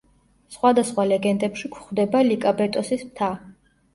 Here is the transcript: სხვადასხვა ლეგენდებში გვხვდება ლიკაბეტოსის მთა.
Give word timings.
სხვადასხვა 0.53 1.05
ლეგენდებში 1.09 1.69
გვხვდება 1.75 2.21
ლიკაბეტოსის 2.29 3.07
მთა. 3.13 3.29